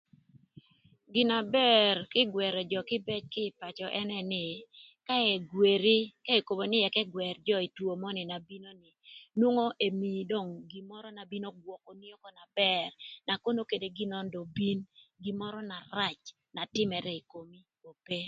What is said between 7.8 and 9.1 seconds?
mö ni na bino ni